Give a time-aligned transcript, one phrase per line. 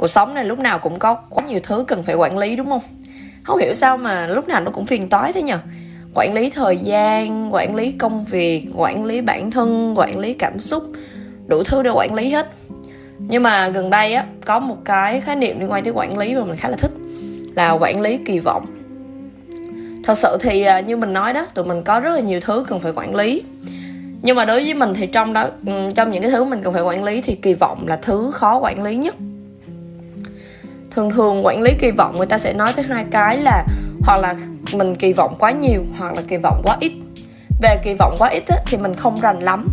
[0.00, 2.66] cuộc sống này lúc nào cũng có quá nhiều thứ cần phải quản lý, đúng
[2.66, 2.80] không?
[3.42, 5.58] Không hiểu sao mà lúc nào nó cũng phiền toái thế nhở
[6.14, 10.60] quản lý thời gian, quản lý công việc, quản lý bản thân, quản lý cảm
[10.60, 10.82] xúc,
[11.46, 12.46] đủ thứ để quản lý hết.
[13.18, 16.34] Nhưng mà gần đây á, có một cái khái niệm liên quan tới quản lý
[16.34, 16.92] mà mình khá là thích,
[17.54, 18.66] là quản lý kỳ vọng.
[20.04, 22.64] Thật sự thì à, như mình nói đó, tụi mình có rất là nhiều thứ
[22.68, 23.42] cần phải quản lý.
[24.22, 25.48] Nhưng mà đối với mình thì trong đó
[25.94, 28.58] trong những cái thứ mình cần phải quản lý thì kỳ vọng là thứ khó
[28.58, 29.14] quản lý nhất
[30.90, 33.66] thường thường quản lý kỳ vọng người ta sẽ nói tới hai cái là
[34.02, 34.34] hoặc là
[34.72, 36.92] mình kỳ vọng quá nhiều hoặc là kỳ vọng quá ít.
[37.62, 39.68] Về kỳ vọng quá ít á, thì mình không rành lắm.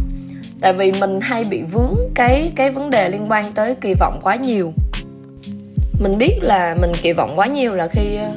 [0.61, 4.19] Tại vì mình hay bị vướng cái cái vấn đề liên quan tới kỳ vọng
[4.23, 4.73] quá nhiều.
[5.99, 8.31] Mình biết là mình kỳ vọng quá nhiều là khi ờ,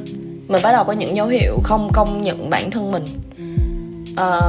[0.48, 3.04] mình bắt đầu có những dấu hiệu không công nhận bản thân mình.
[4.16, 4.40] À,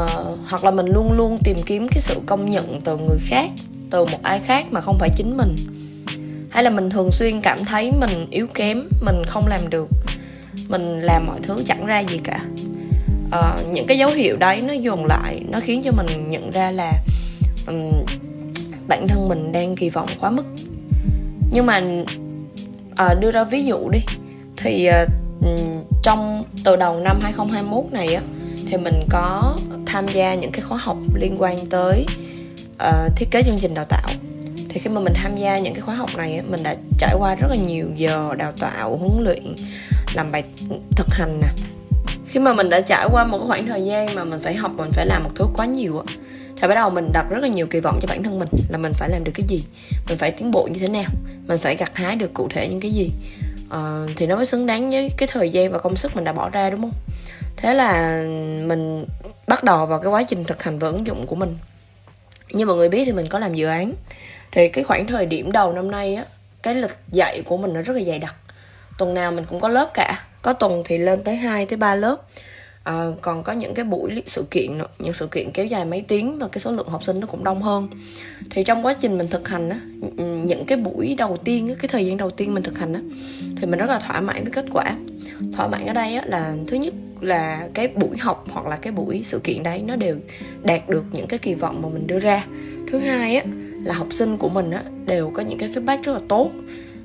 [0.49, 3.49] hoặc là mình luôn luôn tìm kiếm cái sự công nhận từ người khác
[3.90, 5.55] từ một ai khác mà không phải chính mình
[6.52, 9.88] hay là mình thường xuyên cảm thấy mình yếu kém mình không làm được
[10.68, 12.46] mình làm mọi thứ chẳng ra gì cả.
[13.32, 16.71] À, những cái dấu hiệu đấy nó dồn lại nó khiến cho mình nhận ra
[16.71, 16.93] là
[17.68, 17.91] um,
[18.88, 20.46] bản thân mình đang kỳ vọng quá mức.
[21.52, 21.82] Nhưng mà
[22.96, 23.99] à, đưa ra ví dụ đi
[24.58, 25.05] thì à,
[26.04, 28.21] trong từ đầu năm 2021 này á
[28.70, 32.05] thì mình có tham gia những cái khóa học liên quan tới
[32.74, 34.10] uh, thiết kế chương trình đào tạo
[34.74, 37.36] thì khi mà mình tham gia những cái khóa học này mình đã trải qua
[37.36, 39.55] rất là nhiều giờ đào tạo huấn luyện
[40.14, 40.44] làm bài
[40.96, 41.48] thực hành nè.
[42.27, 44.72] Khi mà mình đã trải qua một cái khoảng thời gian mà mình phải học
[44.77, 46.14] mình phải làm một thứ quá nhiều á
[46.62, 48.77] thì bắt đầu mình đặt rất là nhiều kỳ vọng cho bản thân mình là
[48.77, 49.64] mình phải làm được cái gì
[50.08, 51.10] mình phải tiến bộ như thế nào
[51.48, 53.12] mình phải gặt hái được cụ thể những cái gì.
[53.68, 56.34] Uh, thì nó mới xứng đáng với cái thời gian và công sức mình đã
[56.34, 56.94] bỏ ra đúng không?
[57.58, 58.24] Thế là
[58.66, 59.05] mình
[59.48, 61.58] bắt đầu vào cái quá trình thực hành và ứng dụng của mình.
[62.49, 63.94] Như mọi người biết thì mình có làm dự án
[64.52, 66.25] thì cái khoảng thời điểm đầu năm nay á
[66.63, 68.35] cái lịch dạy của mình nó rất là dày đặc.
[68.97, 70.25] Tuần nào mình cũng có lớp cả.
[70.41, 72.18] Có tuần thì lên tới 2 tới 3 lớp.
[72.84, 76.02] À, còn có những cái buổi sự kiện nữa, những sự kiện kéo dài mấy
[76.08, 77.90] tiếng và cái số lượng học sinh nó cũng đông hơn.
[78.50, 79.80] Thì trong quá trình mình thực hành á
[80.18, 82.94] ừ, những cái buổi đầu tiên á, cái thời gian đầu tiên mình thực hành
[82.94, 83.02] á
[83.56, 84.98] thì mình rất là thỏa mãn với kết quả.
[85.54, 88.94] Thỏa mãn ở đây á, là thứ nhất là cái buổi học hoặc là cái
[88.94, 90.16] buổi sự kiện đấy nó đều
[90.64, 92.46] đạt được những cái kỳ vọng mà mình đưa ra.
[92.92, 93.44] Thứ hai á
[93.84, 96.52] là học sinh của mình á đều có những cái feedback rất là tốt.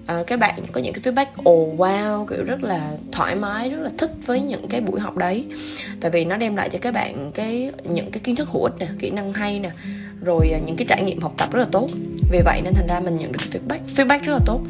[0.07, 3.71] À, các bạn có những cái feedback ồ oh, wow kiểu rất là thoải mái
[3.71, 5.45] rất là thích với những cái buổi học đấy.
[6.01, 8.75] Tại vì nó đem lại cho các bạn cái những cái kiến thức hữu ích
[8.79, 9.71] nè kỹ năng hay nè
[10.25, 11.89] rồi à, những cái trải nghiệm học tập rất là tốt.
[12.31, 14.61] Vì vậy nên thành ra mình nhận được cái feedback feedback rất là tốt.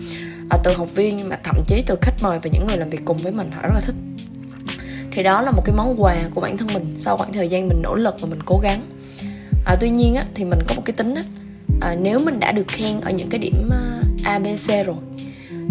[0.51, 3.01] À, từ học viên mà thậm chí từ khách mời và những người làm việc
[3.05, 3.95] cùng với mình họ rất là thích.
[5.11, 7.69] Thì đó là một cái món quà của bản thân mình sau khoảng thời gian
[7.69, 8.83] mình nỗ lực và mình cố gắng.
[9.67, 11.23] À, tuy nhiên á, thì mình có một cái tính á,
[11.81, 14.97] à, nếu mình đã được khen ở những cái điểm ờ, uh, abc rồi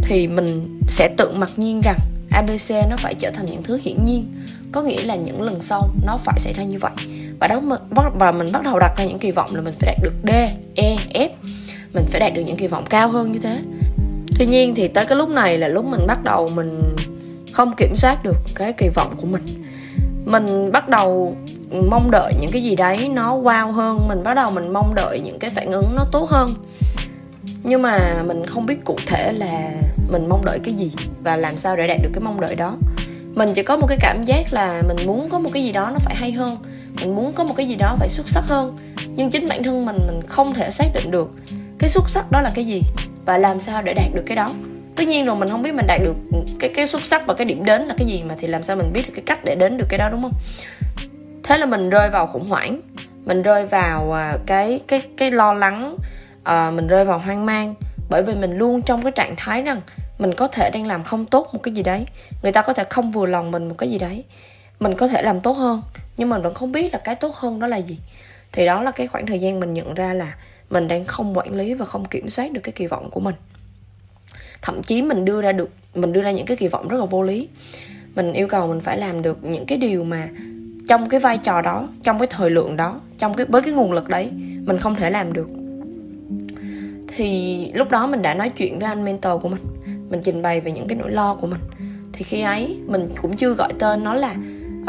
[0.02, 2.00] thì mình sẽ tự mặc nhiên rằng
[2.32, 4.34] abc nó phải trở thành những thứ hiển nhiên.
[4.72, 6.92] Có nghĩa là những lần sau nó phải xảy ra như vậy.
[7.40, 7.62] Và đó
[8.20, 10.30] và mình bắt đầu đặt ra những kỳ vọng là mình phải đạt được d
[10.76, 11.30] e f.
[11.94, 13.60] Mình phải đạt được những kỳ vọng cao hơn như thế.
[14.40, 16.82] Tuy nhiên thì tới cái lúc này là lúc mình bắt đầu mình
[17.54, 19.44] không kiểm soát được cái kỳ vọng của mình.
[20.26, 21.38] Mình bắt đầu
[21.72, 24.08] mong đợi những cái gì đấy nó wow hơn.
[24.08, 26.50] Mình bắt đầu mình mong đợi những cái phản ứng nó tốt hơn.
[27.64, 29.72] Nhưng mà mình không biết cụ thể là
[30.12, 30.92] mình mong đợi cái gì
[31.24, 32.78] và làm sao để đạt được cái mong đợi đó.
[33.34, 35.90] Mình chỉ có một cái cảm giác là mình muốn có một cái gì đó
[35.94, 36.58] nó phải hay hơn.
[37.00, 38.78] Mình muốn có một cái gì đó phải xuất sắc hơn.
[39.08, 41.32] Nhưng chính bản thân mình mình không thể xác định được
[41.80, 42.82] cái xuất sắc đó là cái gì
[43.26, 44.50] và làm sao để đạt được cái đó.
[44.96, 46.16] Tất nhiên rồi, mình không biết mình đạt được
[46.60, 48.76] cái cái xuất sắc và cái điểm đến là cái gì mà thì làm sao
[48.76, 50.34] mình biết được cái cách để đến được cái đó, đúng không?
[51.46, 52.82] Thế là mình rơi vào khủng hoảng.
[53.26, 55.98] Mình rơi vào à, cái cái cái lo lắng
[56.40, 57.76] uh, mình rơi vào hoang mang.
[58.10, 59.82] Bởi vì mình luôn trong cái trạng thái rằng
[60.20, 62.06] mình có thể đang làm không tốt một cái gì đấy.
[62.44, 64.24] Người ta có thể không vừa lòng mình một cái gì đấy.
[64.80, 65.82] Mình có thể làm tốt hơn
[66.18, 68.00] nhưng mình vẫn không biết là cái tốt hơn đó là gì.
[68.52, 70.36] Thì đó là cái khoảng thời gian mình nhận ra là
[70.70, 73.36] mình đang không quản lý và không kiểm soát được cái kỳ vọng của mình.
[74.62, 77.06] Thậm chí mình đưa ra được mình đưa ra những cái kỳ vọng rất là
[77.06, 77.50] vô lý.
[78.16, 80.28] Mình yêu cầu mình phải làm được những cái điều mà
[80.88, 83.92] trong cái vai trò đó trong cái thời lượng đó trong cái với cái nguồn
[83.92, 84.32] lực đấy
[84.66, 85.50] mình không thể làm được.
[87.16, 89.62] Thì lúc đó mình đã nói chuyện với anh mentor của mình
[90.10, 91.60] mình trình bày về những cái nỗi lo của mình.
[92.14, 94.36] Thì khi ấy mình cũng chưa gọi tên nó là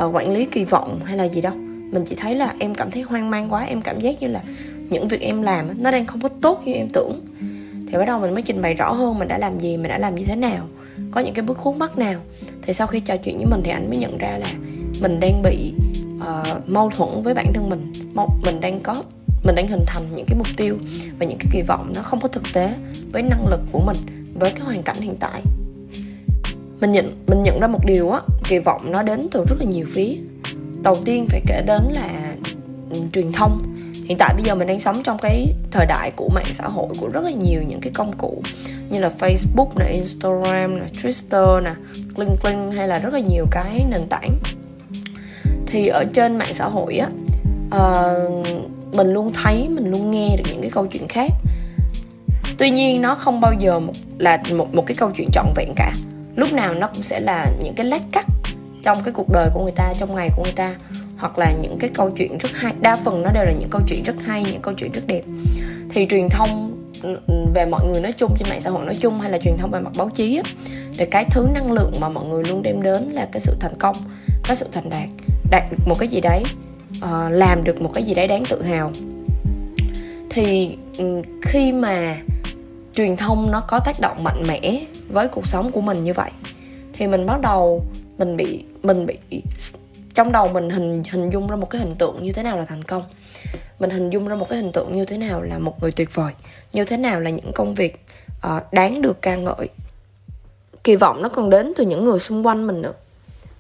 [0.05, 1.55] uh, quản lý kỳ vọng hay là gì đâu.
[1.93, 4.43] Mình chỉ thấy là em cảm thấy hoang mang quá em cảm giác như là
[4.91, 7.21] những việc em làm nó đang không có tốt như em tưởng.
[7.91, 9.99] Thì bắt đầu mình mới trình bày rõ hơn mình đã làm gì mình đã
[9.99, 10.67] làm như thế nào
[11.11, 12.21] có những cái bước khúc mắc nào.
[12.63, 14.49] Thì sau khi trò chuyện với mình thì anh mới nhận ra là
[15.03, 15.73] mình đang bị
[16.19, 17.93] uh, mâu thuẫn với bản thân mình.
[18.43, 19.03] Mình đang có
[19.45, 20.79] mình đang hình thành những cái mục tiêu
[21.19, 22.75] và những cái kỳ vọng nó không có thực tế
[23.13, 23.97] với năng lực của mình
[24.39, 25.43] với cái hoàn cảnh hiện tại.
[26.81, 29.65] Mình nhận mình nhận ra một điều á kỳ vọng nó đến từ rất là
[29.65, 30.17] nhiều phía.
[30.83, 32.35] Đầu tiên phải kể đến là
[32.91, 33.63] ừ, truyền thông.
[34.05, 36.89] Hiện tại bây giờ mình đang sống trong cái thời đại của mạng xã hội
[37.01, 38.43] của rất là nhiều những cái công cụ
[38.91, 41.75] như là Facebook nè, Instagram nè, Twitter nè,
[42.17, 44.39] LinkedIn hay là rất là nhiều cái nền tảng
[45.67, 47.09] thì ở trên mạng xã hội á
[47.77, 48.47] uh,
[48.93, 51.31] mình luôn thấy mình luôn nghe được những cái câu chuyện khác.
[52.59, 55.73] Tuy nhiên nó không bao giờ một, là một một cái câu chuyện trọn vẹn
[55.77, 55.93] cả.
[56.37, 58.27] Lúc nào nó cũng sẽ là những cái lát cắt
[58.83, 60.75] trong cái cuộc đời của người ta trong ngày của người ta.
[61.17, 63.83] Hoặc là những cái câu chuyện rất hay đa phần nó đều là những câu
[63.87, 65.23] chuyện rất hay những câu chuyện rất đẹp.
[65.91, 66.73] Thì truyền thông
[67.55, 69.71] về mọi người nói chung trên mạng xã hội nói chung hay là truyền thông
[69.71, 70.51] về mặt báo chí á
[70.99, 73.75] thì cái thứ năng lượng mà mọi người luôn đem đến là cái sự thành
[73.79, 73.97] công
[74.45, 76.43] cái sự thành đạt đạt được một cái gì đấy
[76.99, 78.93] uh, làm được một cái gì đấy đáng tự hào.
[80.31, 80.79] Thì
[81.43, 82.17] khi mà
[82.95, 86.31] truyền thông nó có tác động mạnh mẽ với cuộc sống của mình như vậy
[86.93, 87.85] thì mình bắt đầu
[88.19, 89.43] mình bị mình bị
[90.15, 92.65] trong đầu mình hình hình dung ra một cái hình tượng như thế nào là
[92.65, 93.05] thành công.
[93.79, 96.15] Mình hình dung ra một cái hình tượng như thế nào là một người tuyệt
[96.15, 96.33] vời
[96.73, 98.05] như thế nào là những công việc
[98.47, 99.69] uh, đáng được ca ngợi.
[100.85, 102.93] Kỳ vọng nó còn đến từ những người xung quanh mình nữa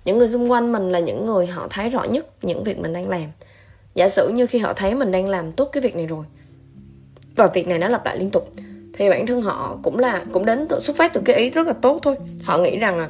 [0.07, 2.93] những người xung quanh mình là những người họ thấy rõ nhất những việc mình
[2.93, 3.25] đang làm.
[3.95, 6.25] Giả sử như khi họ thấy mình đang làm tốt cái việc này rồi
[7.37, 8.51] và việc này nó lặp lại liên tục
[8.93, 11.67] thì bản thân họ cũng là cũng đến từ xuất phát từ cái ý rất
[11.67, 12.17] là tốt thôi.
[12.45, 13.09] Họ nghĩ rằng là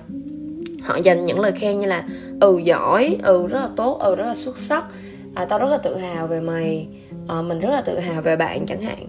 [0.82, 2.04] họ dành những lời khen như là
[2.40, 4.84] ừ giỏi ừ rất là tốt ừ rất là xuất sắc
[5.34, 6.86] à, tao rất là tự hào về mày
[7.28, 9.06] à, mình rất là tự hào về bạn chẳng hạn.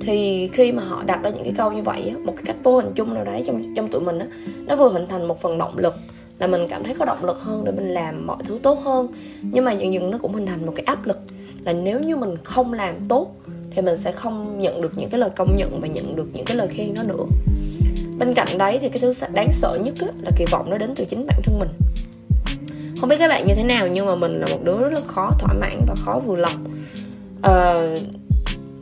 [0.00, 2.76] Thì khi mà họ đặt ra những cái câu như vậy một cái cách vô
[2.76, 4.26] hình chung nào đấy trong trong tụi mình á
[4.66, 5.94] nó vừa hình thành một phần động lực
[6.42, 9.08] là mình cảm thấy có động lực hơn để mình làm mọi thứ tốt hơn.
[9.42, 11.18] Nhưng mà dần dần nó cũng hình thành một cái áp lực
[11.64, 13.36] là nếu như mình không làm tốt
[13.70, 16.44] thì mình sẽ không nhận được những cái lời công nhận và nhận được những
[16.44, 17.24] cái lời khen đó nữa.
[18.18, 20.94] Bên cạnh đấy thì cái thứ đáng sợ nhất á, là kỳ vọng nó đến
[20.96, 21.68] từ chính bản thân mình.
[23.00, 25.00] Không biết các bạn như thế nào nhưng mà mình là một đứa rất là
[25.06, 26.64] khó thỏa mãn và khó vừa lòng.
[27.42, 27.74] À,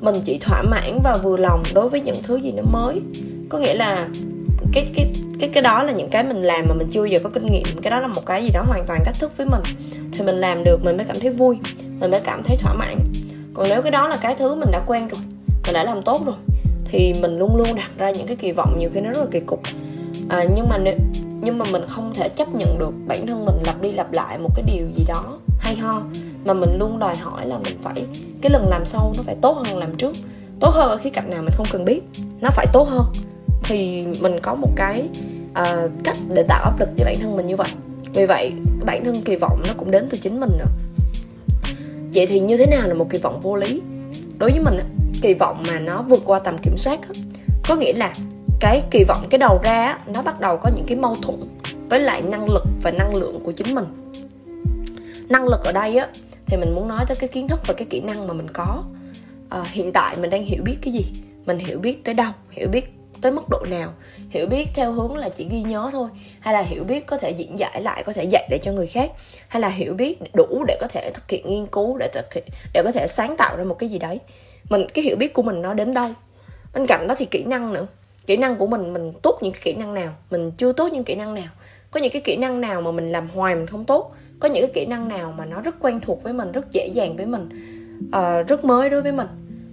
[0.00, 3.02] mình chỉ thỏa mãn và vừa lòng đối với những thứ gì nó mới.
[3.48, 4.08] Có nghĩa là
[4.72, 7.18] cái cái cái cái đó là những cái mình làm mà mình chưa bao giờ
[7.22, 7.64] có kinh nghiệm.
[7.82, 9.62] Cái đó là một cái gì đó hoàn toàn thách thức với mình.
[10.12, 11.58] Thì mình làm được mình mới cảm thấy vui.
[12.00, 12.98] Mình mới cảm thấy thỏa mãn.
[13.54, 15.20] Còn nếu cái đó là cái thứ mình đã quen rồi
[15.64, 16.34] mình đã làm tốt rồi
[16.90, 19.26] thì mình luôn luôn đặt ra những cái kỳ vọng nhiều khi nó rất là
[19.30, 19.62] kỳ cục.
[20.28, 20.94] À, nhưng mà nếu
[21.42, 24.38] nhưng mà mình không thể chấp nhận được bản thân mình lặp đi lặp lại
[24.38, 26.02] một cái điều gì đó hay ho
[26.44, 28.06] mà mình luôn đòi hỏi là mình phải
[28.42, 30.12] cái lần làm sau nó phải tốt hơn làm trước.
[30.60, 32.00] Tốt hơn ở khía cạnh nào mình không cần biết
[32.40, 33.06] nó phải tốt hơn.
[33.62, 35.08] Thì mình có một cái
[35.50, 37.70] uh, cách để tạo áp lực cho bản thân mình như vậy.
[38.14, 38.52] Vì vậy
[38.84, 40.70] bản thân kỳ vọng nó cũng đến từ chính mình nữa.
[42.14, 43.82] Vậy thì như thế nào là một kỳ vọng vô lý?
[44.38, 44.78] Đối với mình
[45.22, 46.98] kỳ vọng mà nó vượt qua tầm kiểm soát
[47.68, 48.12] có nghĩa là
[48.60, 51.40] cái kỳ vọng cái đầu ra nó bắt đầu có những cái mâu thuẫn
[51.88, 53.84] với lại năng lực và năng lượng của chính mình.
[55.28, 56.08] Năng lực ở đây á
[56.46, 58.84] thì mình muốn nói tới cái kiến thức và cái kỹ năng mà mình có.
[59.48, 61.04] À, hiện tại mình đang hiểu biết cái gì?
[61.46, 62.32] Mình hiểu biết tới đâu?
[62.50, 63.92] Hiểu biết tới mức độ nào.
[64.30, 66.08] Hiểu biết theo hướng là chỉ ghi nhớ thôi
[66.40, 68.86] hay là hiểu biết có thể diễn giải lại có thể dạy để cho người
[68.86, 69.10] khác
[69.48, 72.44] hay là hiểu biết đủ để có thể thực hiện nghiên cứu để thực hiện
[72.74, 74.20] để có thể sáng tạo ra một cái gì đấy.
[74.70, 76.08] Mình cái hiểu biết của mình nó đến đâu?
[76.74, 77.86] Bên cạnh đó thì kỹ năng nữa.
[78.26, 80.14] Kỹ năng của mình mình tốt những cái kỹ năng nào?
[80.30, 81.48] Mình chưa tốt những kỹ năng nào?
[81.90, 84.14] Có những cái kỹ năng nào mà mình làm hoài mình không tốt?
[84.40, 86.86] Có những cái kỹ năng nào mà nó rất quen thuộc với mình rất dễ
[86.86, 87.48] dàng với mình
[88.06, 89.26] uh, rất mới đối với mình?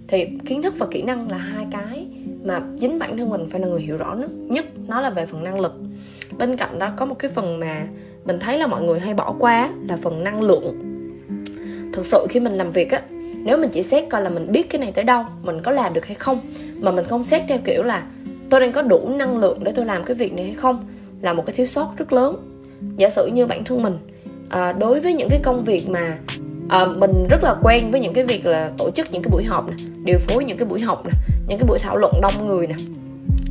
[0.08, 2.06] Thì kiến thức và kỹ năng là hai cái
[2.48, 5.26] mà chính bản thân mình phải là người hiểu rõ nhất nhất nó là về
[5.26, 5.72] phần năng lực.
[6.38, 7.82] Bên cạnh đó có một cái phần mà
[8.24, 10.78] mình thấy là mọi người hay bỏ qua là phần năng lượng.
[11.92, 13.02] Thực sự khi mình làm việc á
[13.44, 15.94] nếu mình chỉ xét coi là mình biết cái này tới đâu mình có làm
[15.94, 16.40] được hay không
[16.74, 18.04] mà mình không xét theo kiểu là
[18.50, 20.86] tôi đang có đủ năng lượng để tôi làm cái việc này hay không
[21.20, 22.36] là một cái thiếu sót rất lớn.
[22.96, 23.98] Giả sử như bản thân mình
[24.48, 26.18] à, đối với những cái công việc mà
[26.68, 29.44] à, mình rất là quen với những cái việc là tổ chức những cái buổi
[29.44, 31.12] họp nè điều phối những cái buổi học nè
[31.48, 32.74] những cái buổi thảo luận đông người nè.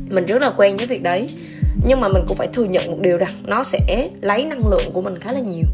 [0.08, 1.28] Mình rất là quen với việc đấy
[1.86, 4.92] nhưng mà mình cũng phải thừa nhận một điều rằng nó sẽ lấy năng lượng
[4.92, 5.64] của mình khá là nhiều.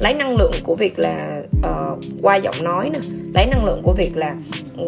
[0.00, 2.98] Lấy năng lượng của việc là uh, qua giọng nói nè
[3.34, 4.34] lấy năng lượng của việc là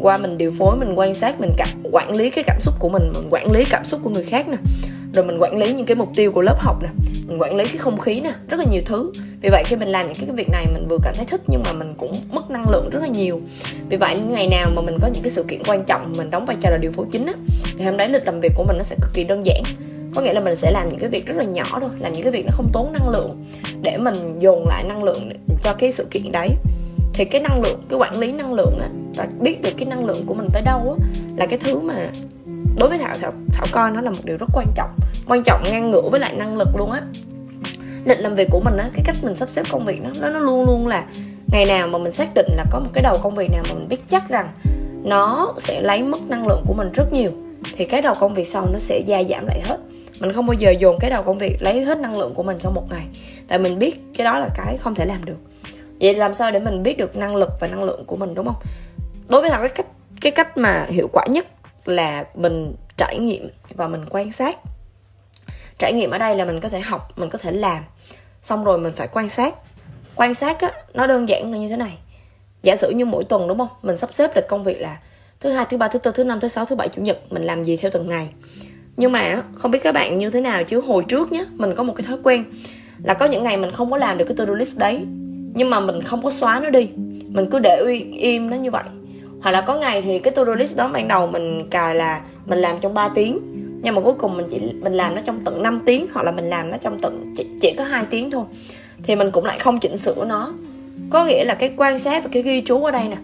[0.02, 2.88] qua mình điều phối mình quan sát mình cảm, quản lý cái cảm xúc của
[2.88, 4.56] mình mình quản lý cảm xúc của người khác nè
[5.14, 6.88] rồi mình quản lý những cái mục tiêu của lớp học nè,
[7.26, 9.12] mình quản lý cái không khí nè, rất là nhiều thứ.
[9.42, 11.62] Vì vậy khi mình làm những cái việc này mình vừa cảm thấy thích nhưng
[11.62, 13.40] mà mình cũng mất năng lượng rất là nhiều.
[13.88, 16.46] Vì vậy ngày nào mà mình có những cái sự kiện quan trọng mình đóng
[16.46, 17.34] vai trò là điều phối chính á,
[17.78, 19.62] thì hôm đấy lịch làm việc của mình nó sẽ cực kỳ đơn giản.
[20.14, 22.22] Có nghĩa là mình sẽ làm những cái việc rất là nhỏ thôi, làm những
[22.22, 23.44] cái việc nó không tốn năng lượng
[23.82, 25.30] để mình dồn lại năng lượng
[25.62, 26.48] cho cái sự kiện đấy.
[27.12, 30.04] Thì cái năng lượng, cái quản lý năng lượng á và biết được cái năng
[30.04, 31.06] lượng của mình tới đâu á,
[31.36, 32.08] là cái thứ mà
[32.78, 34.90] đối với thảo thảo thảo coi nó là một điều rất quan trọng
[35.28, 37.02] quan trọng ngang ngửa với lại năng lực luôn á.
[38.04, 40.38] Định làm việc của mình á, cái cách mình sắp xếp công việc nó nó
[40.38, 41.04] luôn luôn là
[41.52, 43.74] ngày nào mà mình xác định là có một cái đầu công việc nào mà
[43.74, 44.48] mình biết chắc rằng
[45.04, 47.30] nó sẽ lấy mất năng lượng của mình rất nhiều,
[47.76, 49.78] thì cái đầu công việc sau nó sẽ gia giảm lại hết.
[50.20, 52.58] Mình không bao giờ dồn cái đầu công việc lấy hết năng lượng của mình
[52.60, 53.06] trong một ngày,
[53.48, 55.36] tại mình biết cái đó là cái không thể làm được.
[56.00, 58.46] Vậy làm sao để mình biết được năng lực và năng lượng của mình, đúng
[58.46, 58.62] không?
[59.28, 59.86] Đối với thằng cái cách
[60.20, 61.46] cái cách mà hiệu quả nhất
[61.84, 64.56] là mình trải nghiệm và mình quan sát.
[65.78, 67.84] Trải nghiệm ở đây là mình có thể học, mình có thể làm.
[68.42, 69.54] Xong rồi mình phải quan sát.
[70.14, 71.98] Quan sát á, nó đơn giản là như thế này.
[72.62, 73.68] Giả sử như mỗi tuần đúng không?
[73.82, 74.98] Mình sắp xếp lịch công việc là
[75.40, 77.44] thứ hai, thứ ba, thứ tư, thứ năm, thứ sáu, thứ bảy, chủ nhật mình
[77.44, 78.28] làm gì theo từng ngày.
[78.96, 81.82] Nhưng mà không biết các bạn như thế nào, chứ hồi trước nhé mình có
[81.82, 82.44] một cái thói quen
[83.04, 84.98] là có những ngày mình không có làm được cái to-do list đấy,
[85.54, 86.88] nhưng mà mình không có xóa nó đi.
[87.28, 88.84] Mình cứ để im nó như vậy
[89.44, 92.58] hoặc là có ngày thì cái to-do list đó ban đầu mình cài là mình
[92.58, 93.38] làm trong 3 tiếng.
[93.82, 96.32] Nhưng mà cuối cùng mình chỉ mình làm nó trong tận 5 tiếng hoặc là
[96.32, 98.44] mình làm nó trong tận chỉ, chỉ có hai tiếng thôi.
[99.02, 100.52] Thì mình cũng lại không chỉnh sửa nó.
[101.10, 103.16] Có nghĩa là cái quan sát và cái ghi chú ở đây nè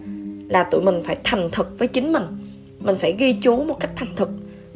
[0.49, 2.23] là tụi mình phải thành thực với chính mình.
[2.79, 4.29] Mình phải ghi chú một cách thành thực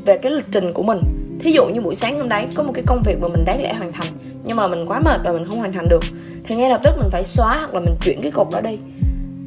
[0.05, 0.99] về cái lịch trình của mình.
[1.39, 3.61] Thí dụ như buổi sáng hôm đấy có một cái công việc mà mình đáng
[3.61, 4.07] lẽ hoàn thành
[4.45, 6.03] nhưng mà mình quá mệt và mình không hoàn thành được
[6.43, 8.77] thì ngay lập tức mình phải xóa hoặc là mình chuyển cái cột đó đi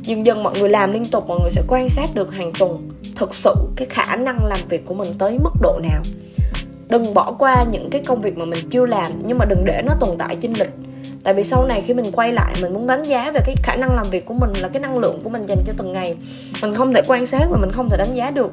[0.09, 2.88] dần dần mọi người làm liên tục, mọi người sẽ quan sát được hàng tuần
[3.17, 6.03] thực sự cái khả năng làm việc của mình tới mức độ nào.
[6.88, 9.83] Đừng bỏ qua những cái công việc mà mình chưa làm, nhưng mà đừng để
[9.87, 10.71] nó tồn tại trên lịch
[11.29, 13.77] tại vì sau này khi mình quay lại, mình muốn đánh giá về cái khả
[13.77, 16.17] năng làm việc của mình là cái năng lượng của mình dành cho từng ngày.
[16.62, 18.50] Mình không thể quan sát và mình không thể đánh giá được.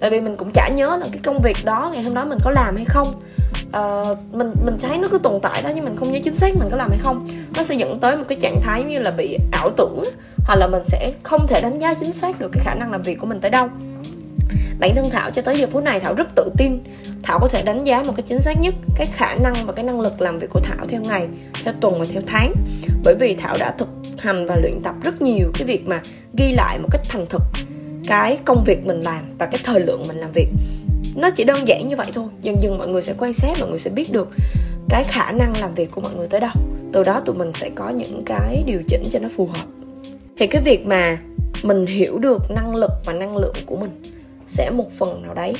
[0.00, 2.38] Tại vì mình cũng chả nhớ là cái công việc đó ngày hôm đó mình
[2.44, 3.06] có làm hay không
[3.76, 6.56] uh, mình mình thấy nó cứ tồn tại đó nhưng mình không nhớ chính xác
[6.56, 7.28] mình có làm hay không.
[7.56, 10.02] Nó sẽ dẫn tới một cái trạng thái như là bị ảo tưởng
[10.46, 13.02] hoặc là mình sẽ không thể đánh giá chính xác được cái khả năng làm
[13.02, 13.68] việc của mình tới đâu.
[14.80, 16.78] Bản thân thảo cho tới giờ phút này thảo rất tự tin.
[17.22, 19.84] Thảo có thể đánh giá một cái chính xác nhất cái khả năng và cái
[19.84, 21.28] năng lực làm việc của thảo theo ngày
[21.64, 22.54] theo tuần và theo tháng.
[23.04, 26.00] Bởi vì thảo đã thực hành và luyện tập rất nhiều cái việc mà
[26.38, 27.42] ghi lại một cách thành thực
[28.06, 30.48] cái công việc mình làm và cái thời lượng mình làm việc
[31.18, 32.24] nó chỉ đơn giản như vậy thôi.
[32.40, 34.28] Dần dần mọi người sẽ quan sát, mọi người sẽ biết được
[34.88, 36.50] cái khả năng làm việc của mọi người tới đâu.
[36.92, 39.66] Từ đó tụi mình sẽ có những cái điều chỉnh cho nó phù hợp.
[40.38, 41.18] Thì cái việc mà
[41.62, 44.02] mình hiểu được năng lực và năng lượng của mình
[44.46, 45.54] sẽ một phần nào đấy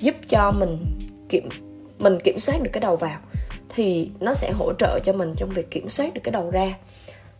[0.00, 0.84] giúp cho mình
[1.28, 1.48] kiểm
[1.98, 3.18] mình kiểm soát được cái đầu vào.
[3.74, 6.74] Thì nó sẽ hỗ trợ cho mình trong việc kiểm soát được cái đầu ra.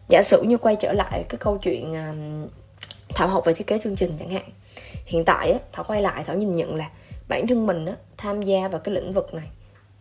[0.09, 2.13] Giả sử như quay trở lại cái câu chuyện à,
[3.15, 4.45] thảo học về thiết kế chương trình chẳng hạn
[5.05, 6.91] hiện tại á thảo quay lại thảo nhìn nhận là
[7.29, 9.49] bản thân mình á tham gia vào cái lĩnh vực này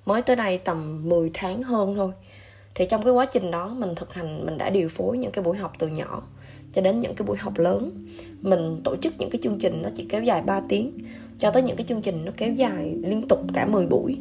[0.06, 2.12] mới tới đây tầm 10 tháng hơn thôi.
[2.76, 5.44] Thì trong cái quá trình đó mình thực hành mình đã điều phối những cái
[5.44, 6.24] buổi học từ nhỏ
[6.74, 7.92] cho đến những cái buổi học lớn.
[8.42, 10.92] Mình tổ chức những cái chương trình nó chỉ kéo dài 3 tiếng
[11.40, 14.18] cho tới những cái chương trình nó kéo dài liên tục cả 10 buổi.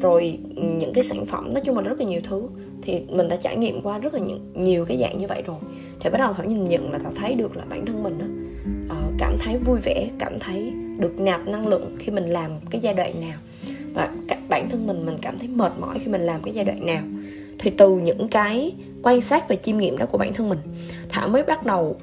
[0.00, 2.48] Rồi ừ, những cái sản phẩm nói chung là rất là nhiều thứ
[2.82, 5.56] thì mình đã trải nghiệm qua rất là nhiều, nhiều cái dạng như vậy rồi.
[6.00, 8.26] Thì bắt đầu thảo nhìn nhận là thảo thấy được là bản thân mình đó,
[9.22, 12.94] cảm thấy vui vẻ, cảm thấy được nạp năng lượng khi mình làm cái giai
[12.94, 13.38] đoạn nào.
[13.94, 14.10] Và
[14.48, 17.02] bản thân mình mình cảm thấy mệt mỏi khi mình làm cái giai đoạn nào.
[17.58, 20.58] Thì từ những cái quan sát và chiêm nghiệm đó của bản thân mình,
[21.08, 21.96] thảo mới bắt đầu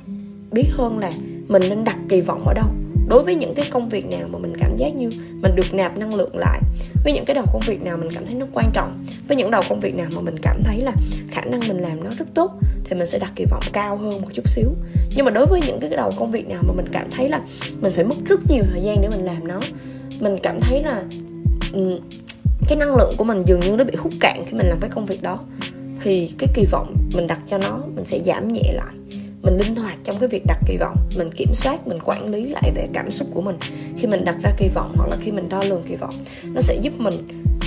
[0.52, 1.12] biết hơn là
[1.48, 2.68] mình nên đặt kỳ vọng ở đâu
[3.10, 5.10] đối với những cái công việc nào mà mình cảm giác như
[5.42, 6.62] mình được nạp năng lượng lại,
[7.04, 9.52] với những cái đầu công việc nào mình cảm thấy nó quan trọng, với những
[9.52, 10.92] đầu công việc nào mà mình cảm thấy là
[11.32, 12.52] khả năng mình làm nó rất tốt,
[12.84, 14.70] thì mình sẽ đặt kỳ vọng cao hơn một chút xíu.
[15.16, 17.42] Nhưng mà đối với những cái đầu công việc nào mà mình cảm thấy là
[17.82, 19.60] mình phải mất rất nhiều thời gian để mình làm nó,
[20.20, 21.04] mình cảm thấy là
[21.74, 22.00] ừ,
[22.68, 24.90] cái năng lượng của mình dường như nó bị hút cạn khi mình làm cái
[24.90, 25.40] công việc đó,
[26.04, 28.99] thì cái kỳ vọng mình đặt cho nó, mình sẽ giảm nhẹ lại
[29.42, 32.50] mình linh hoạt trong cái việc đặt kỳ vọng mình kiểm soát mình quản lý
[32.50, 33.58] lại về cảm xúc của mình.
[33.98, 36.62] Khi mình đặt ra kỳ vọng hoặc là khi mình đo lường kỳ vọng nó
[36.62, 37.14] sẽ giúp mình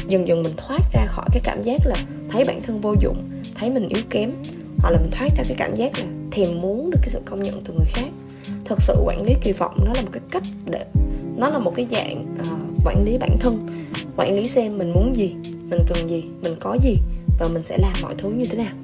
[0.09, 1.97] dần dần mình thoát ra khỏi cái cảm giác là
[2.31, 3.17] thấy bản thân vô dụng
[3.55, 4.33] thấy mình yếu kém
[4.79, 7.43] hoặc là mình thoát ra cái cảm giác là thèm muốn được cái sự công
[7.43, 8.09] nhận từ người khác.
[8.65, 10.85] Thực sự quản lý kỳ vọng nó là một cái cách để
[11.37, 13.67] nó là một cái dạng uh, quản lý bản thân
[14.17, 15.35] quản lý xem mình muốn gì
[15.71, 16.97] mình cần gì mình có gì
[17.39, 18.75] và mình sẽ làm mọi thứ như thế nào.